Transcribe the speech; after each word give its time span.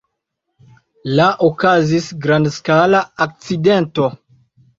La 1.19 1.27
okazis 1.47 2.07
grandskala 2.25 3.03
akcidento. 3.27 4.11